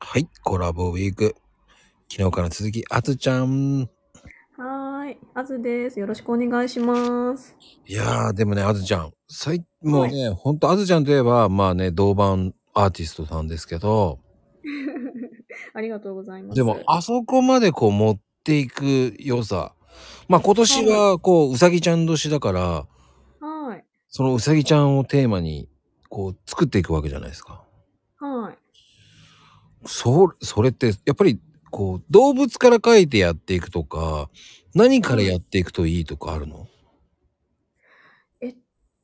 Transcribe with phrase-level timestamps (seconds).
[0.00, 1.34] はい、コラボウィーク。
[2.10, 3.80] 昨日から続き、あつちゃん。
[4.56, 6.00] はーい、あずです。
[6.00, 7.56] よろしくお願いします。
[7.86, 9.12] いやー、でもね、あずちゃん。
[9.28, 14.20] 最もうね、ほんとあずちゃんといえば、まあね、銅板アーティストさんですけど、
[15.74, 16.56] ありがとうございます。
[16.56, 19.74] でも、あそこまでこう持っていく良さ。
[20.28, 22.86] まあ今年はこう、うさぎちゃん年だから、
[23.40, 25.68] はい、そのうさぎちゃんをテーマに、
[26.08, 27.64] こう、作っていくわけじゃないですか。
[28.18, 28.67] はい。
[29.86, 34.30] そ、それって、やっぱり、こう、動物から描いてやっていくとか、
[34.74, 36.66] 何からやっていくといいとかあるの？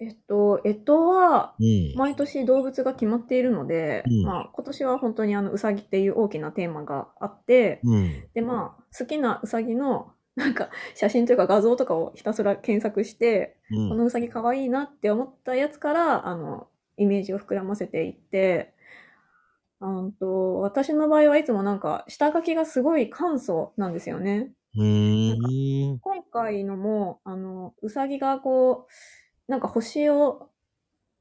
[0.01, 1.95] えっと、えっとは、うん。
[1.97, 8.25] 毎年動物が決まっているので、うんまあ、今年は本当にあの、うさぎっていう大きなテーマがあって、うん。
[8.35, 13.89] で、まあ、好きなうさぎの、なんか、写真というか画像とかをひたすら検索して、うん。
[13.91, 16.67] このうさぎかわいいなって思ったやつから、あの、
[16.97, 18.74] イメージを膨らませていって、
[19.85, 24.51] うんと、私の場合はいつもなんか、下書きがすごい簡素なんですよね。
[24.77, 25.99] うーん。
[25.99, 30.49] 今回のも、あの、うさぎがこう、なんか星を、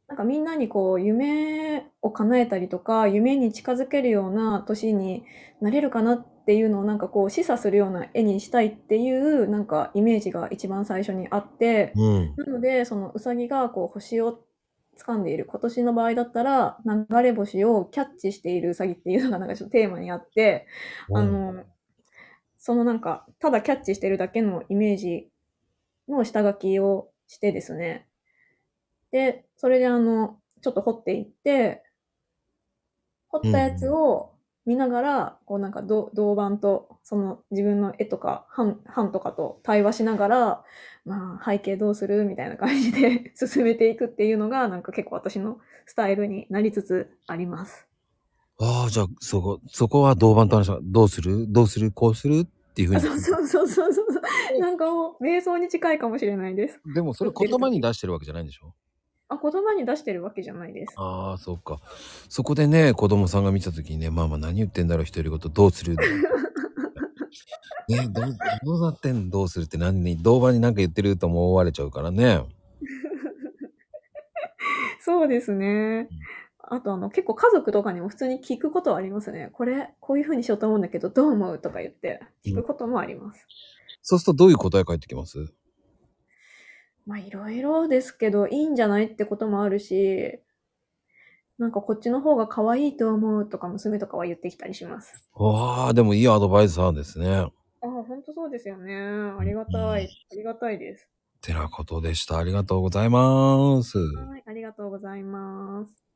[0.08, 5.26] なんかみんなにこう、夢を叶えたりとか、夢に近づけるような年に
[5.60, 12.34] なれるかなっていうのをなんかこう、示唆するような絵にしたいっていう、なんかイメージが一番最初にあって、うん。
[12.38, 14.40] なので、そのうさぎがこう星を
[14.98, 20.68] 掴んでいる、今年の場合だったら、流れ星をキャッチしているうさぎっていうのがなんかちょっとテーマにあって、
[21.14, 21.64] あの、
[22.58, 25.30] そのなんか、ただキャッチしてるだけのイメージ
[26.08, 28.08] の下書きをしてですね。
[29.12, 31.84] で、それであの、ちょっと掘っていって、
[33.30, 34.33] 掘ったやつを
[34.66, 40.64] 見ながら、こうなんかど銅板と、その自分の絵とか、版、版とかと対話しながら、
[41.06, 42.24] まあ背景どうする？
[42.26, 47.88] みたいな感じで 進めていくっていうのが、なんか結構私のスタイルになりつつあります。
[48.60, 51.46] ああ、じゃあ、そこ、そこは銅板と話したどうする？
[51.50, 51.92] どうする？
[51.92, 52.42] こうする？
[52.42, 53.02] っていうふうに。
[53.02, 54.60] そうそうそうそうそう。
[54.60, 56.80] なんかもう、瞑想に近いかもしれないです。
[56.96, 58.74] でもそれ言葉に出してるわけじゃないんでしょ？
[59.30, 60.94] あ、言葉に出してるわけじゃないです。
[60.98, 61.80] ああ、そっか。
[62.30, 65.96] そこでね、子供さんが見たときにね、まあまあ何言ってんだろう、一人ごとどうする？
[67.90, 72.42] ね、どう、どうなってんどうするって何に、銅板に何か言ってると思われちゃうからね。
[75.02, 76.08] そうですね。
[76.60, 79.50] あとあの、結構家族とかにも普通に聞くことはありますね。
[79.54, 81.60] これ、こういう風にしようと思うんだけど、どう思う？
[81.60, 83.46] とか言って、聞くこともあります。
[84.02, 85.54] そうするとどういう答え返ってきます？
[87.06, 90.40] まあ、いろいろですけど、いいんじゃないってこともあるし、
[91.58, 95.30] なんかこっちの方が可愛いと思うとか娘とかは言ってきたりします。
[95.34, 97.30] わあ、でもいいアドバイザーですね。
[97.30, 97.50] あ
[97.82, 98.96] あ、本当そうですよね。
[98.96, 100.10] ありがたい。
[100.32, 101.08] ありがたいです。
[101.42, 102.38] てなことでした。
[102.38, 104.00] ありがとうございます。
[104.00, 106.13] はい、ありがとうございます。